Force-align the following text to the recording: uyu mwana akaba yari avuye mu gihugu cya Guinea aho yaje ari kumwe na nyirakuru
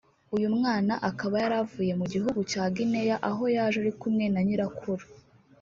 uyu 0.35 0.47
mwana 0.57 0.93
akaba 1.09 1.35
yari 1.43 1.55
avuye 1.63 1.91
mu 1.99 2.05
gihugu 2.13 2.39
cya 2.51 2.63
Guinea 2.75 3.15
aho 3.29 3.43
yaje 3.55 3.77
ari 3.83 3.93
kumwe 3.99 4.25
na 4.33 4.41
nyirakuru 4.47 5.03